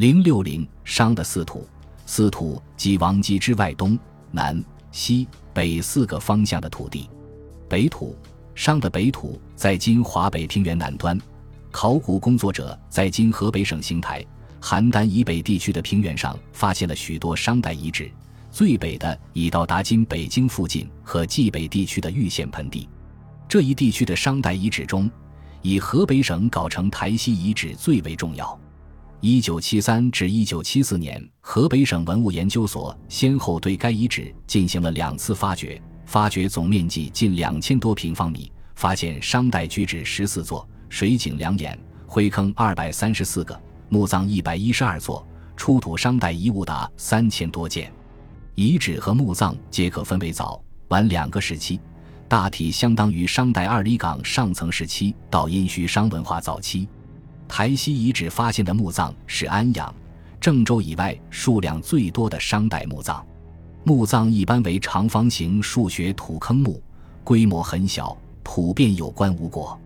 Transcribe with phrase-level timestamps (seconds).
[0.00, 1.68] 零六零商的四土，
[2.06, 3.98] 四土即王畿之外东
[4.30, 7.06] 南西北四个方向的土地。
[7.68, 8.16] 北土，
[8.54, 11.20] 商的北土在今华北平原南端。
[11.70, 14.24] 考古工作者在今河北省邢台、
[14.62, 18.10] 邯郸以北地区的平原上发现了许多商代遗址，
[18.50, 22.88] 最北的已到达今北京附近和冀北地区的玉县盆地。
[23.46, 25.10] 这一地区的商代遗址中，
[25.60, 28.58] 以河北省藁城台西遗址最为重要。
[29.22, 40.66] 一九七三至一九七四年，河北省文物研究所先后对该遗址进行了两次发掘，发掘总面积近两千多平方米，发现商代居址十四座。
[40.88, 47.92] 水井两眼，灰坑二百三十四个，墓葬一百一十二座，出土商代遗物达三千多件。
[48.54, 51.78] 遗址和墓葬皆可分为早晚两个时期，
[52.26, 56.88] 大体相当于商代二里岗上层时期到殷墟商文化早期。
[57.50, 59.92] 台西遗址发现的墓葬是安阳、
[60.40, 63.26] 郑州以外数量最多的商代墓葬。
[63.82, 66.80] 墓葬一般为长方形数学土坑墓，
[67.24, 69.76] 规模很小，普遍有棺无椁。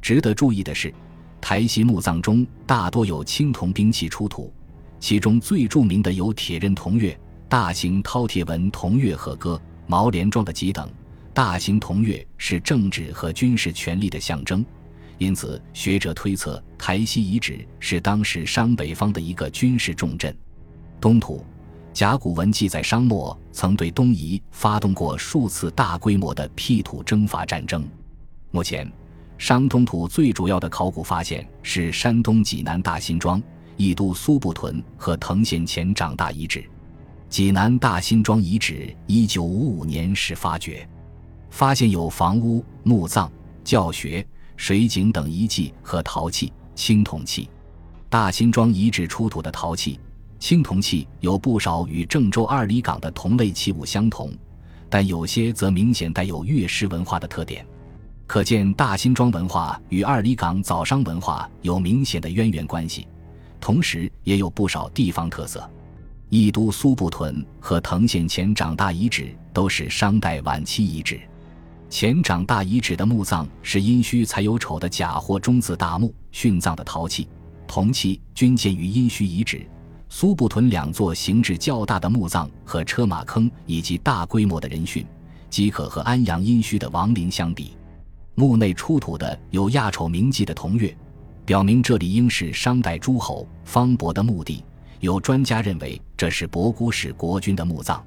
[0.00, 0.92] 值得注意的是，
[1.38, 4.50] 台西墓葬中大多有青铜兵器出土，
[4.98, 7.14] 其中最著名的有铁刃铜钺、
[7.46, 10.88] 大型饕餮纹铜钺和戈、毛镰状的戟等。
[11.34, 14.64] 大型铜钺是政治和军事权力的象征，
[15.22, 20.36] 因此学者推测台西遗址是当时商北方的一个军事重镇。
[21.00, 21.44] 东土
[21.92, 27.84] 甲骨文记载，商末曾对东夷发动过数次大规模的辟土征伐战争。
[28.50, 28.90] 目前。
[29.38, 33.42] 商东土最主要的考古发现是山东济南大辛庄、
[33.76, 36.64] 义都苏埠屯和藤县前长大遗址。
[37.28, 40.88] 济南大辛庄遗址1955年时发掘，
[41.50, 43.28] 发现有房屋、墓葬、
[43.64, 44.24] 教学、
[44.56, 47.48] 水井等遗迹和陶器、青铜器。
[48.08, 49.98] 大辛庄遗址出土的陶器、
[50.38, 54.30] 青铜器有不少与郑州二里岗的同类器物相同，
[54.90, 57.66] 但有些则明显带有乐师文化的特点。
[58.26, 63.06] 可见大辛庄文化与二里岗早商文化有明显的渊源关系，
[63.60, 65.68] 同时也有不少地方特色。
[66.28, 71.20] 义都苏埠屯和藤县前长大遗址都是商代晚期遗址。
[71.92, 77.28] 前长大遗址的墓葬是殷墟才有丑的甲或中字大墓，殉葬的陶器、
[77.68, 79.68] 铜器均见于殷墟遗址。
[80.08, 85.04] 苏埠屯两座形制较大的墓葬和车马坑以及大规模的人殉，
[85.50, 87.76] 即可和安阳殷墟的王陵相比。
[88.36, 90.96] 墓内出土的有亚丑铭记的铜钺，
[91.44, 94.64] 表明这里应是商代诸侯方伯的墓地。
[95.00, 98.02] 有专家认为这是博古氏国君的墓葬。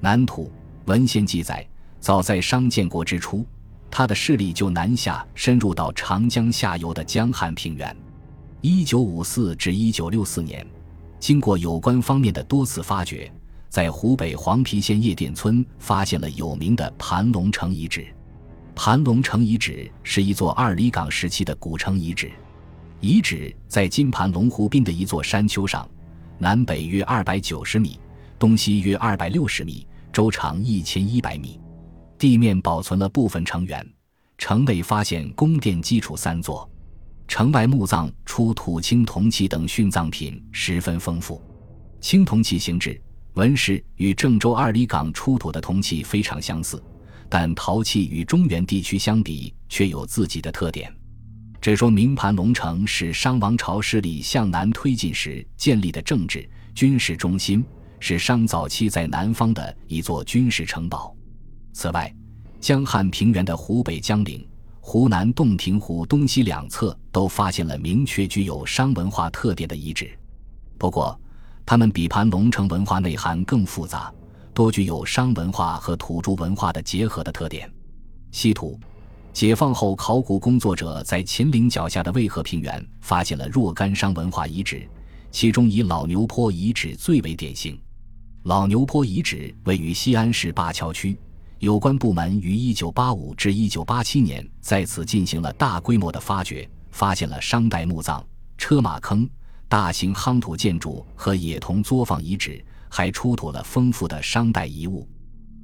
[0.00, 0.50] 南土
[0.86, 1.66] 文献记载，
[2.00, 3.44] 早在商建国之初，
[3.90, 7.94] 他的势力就南下深入到长江下游的江汉平原。
[8.60, 10.66] 一九五四至一九六四年，
[11.18, 13.30] 经过有关方面的多次发掘，
[13.68, 18.06] 在湖北黄陂县叶店村发现了有名的盘龙城遗址。
[18.74, 22.30] 盘龙城遗址是一座二里岗时期的古城遗址，
[23.00, 25.88] 遗址在金盘龙湖滨的一座山丘上，
[26.38, 27.98] 南北约二百九十米，
[28.38, 31.60] 东西约二百六十米，周长一千一百米，
[32.18, 33.86] 地面保存了部分城垣，
[34.36, 36.68] 城内发现宫殿基础三座，
[37.28, 41.40] 城外墓葬出土青铜器等殉葬品十分丰富，
[42.00, 43.00] 青铜器形制
[43.34, 46.82] 纹饰与郑州二里岗出土的铜器非常相似。
[47.30, 50.92] 但陶器与中原地区相比，却有自己的特点。
[51.60, 57.62] 这说明盘龙城是商王朝势力向南推进时建立的政治军事中心，
[58.00, 61.14] 是商早期在南方的一座军事城堡。
[61.78, 62.12] 此外，
[62.58, 64.44] 江汉平原的湖北江陵、
[64.80, 70.10] 湖南洞庭湖东西两侧都发现了明确具有商文化特点的遗址。
[70.76, 71.16] 不过，
[71.64, 74.12] 它们比盘龙城文化内涵更复杂。
[74.52, 77.72] 多具有商文化和土著文化的结合的特点。
[78.32, 78.76] 稀土，
[79.32, 84.84] 解放后考古工作者在秦岭脚下的渭河平原发现了若干商文化遗址，
[85.30, 87.80] 其中以老牛坡遗址最为典型。
[88.42, 91.16] 老牛坡遗址位于西安市灞桥区，
[91.58, 98.24] 有关部门于1985至1987年在此进行了大规模的发掘，发现了商代墓葬、
[98.56, 99.28] 车马坑、
[99.68, 102.64] 大型夯土建筑和冶铜作坊遗址。
[102.90, 105.06] 还出土了丰富的商代遗物。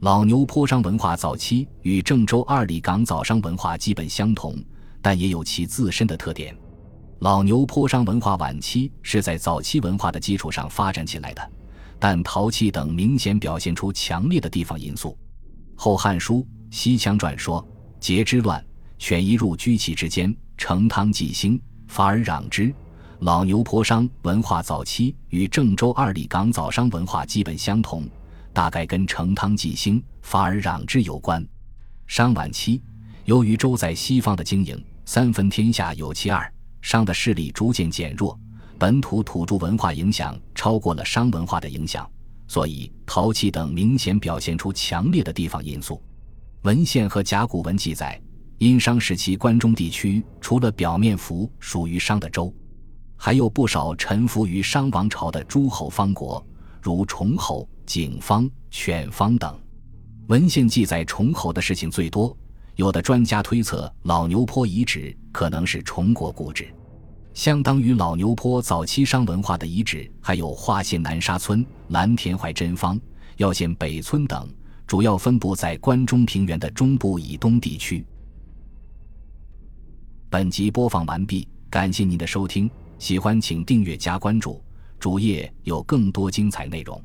[0.00, 4.56] 老牛坡商文化早期与郑州二里岗早商文化基本相同，
[5.02, 6.56] 但也有其自身的特点。
[7.18, 11.50] 老牛坡商文化晚期是在早期文化的基础上发展起来的，
[11.98, 15.10] 但陶器等明显表现出强烈的地方因素。
[15.82, 17.66] 《后汉书·西羌传》说
[18.02, 18.62] ：“桀之乱，
[18.98, 22.70] 犬夷入居其之间，成汤祭兴，发而攘之。
[23.20, 28.06] 老牛坡商文化早期与郑州二里岗早商文化基本相同，
[28.52, 31.42] 大概跟成汤纪兴、法而攘之有关。
[32.06, 32.82] 商晚期，
[33.24, 38.38] 由于周在西方的经营，三分天下有其二，商的势力逐渐减弱，
[38.78, 42.06] 本土土著文化影响超过了商文化的影响，
[42.50, 46.02] 所以陶器等明显表现出强烈的地方因素。
[46.62, 48.20] 文献和甲骨文记载，
[48.58, 52.52] 殷商时期关中地区除了表面服属于商的州。
[53.14, 56.44] 还有不少臣服于商王朝的诸侯方国，
[56.82, 59.56] 如崇侯、景方、犬方等。
[60.26, 62.36] 文献记载崇侯的事情最多，
[62.74, 66.68] 有的专家推测老牛坡遗址可能是崇国故址。
[67.40, 73.00] 相当于老牛坡早期商文化的遗址，还有花县南沙村、蓝田怀真坊、
[73.38, 74.46] 耀县北村等，
[74.86, 78.04] 主要分布在关中平原的中部以东地区。
[80.28, 82.70] 本集播放完毕，感谢您的收听。
[82.98, 84.62] 喜欢请订阅加关注，
[84.98, 87.02] 主页有更多精彩内容。